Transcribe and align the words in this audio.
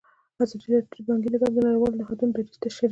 ازادي 0.43 0.67
راډیو 0.73 1.01
د 1.03 1.03
بانکي 1.07 1.29
نظام 1.33 1.51
د 1.53 1.57
نړیوالو 1.67 1.97
نهادونو 1.99 2.31
دریځ 2.33 2.47
شریک 2.53 2.59
کړی. 2.63 2.71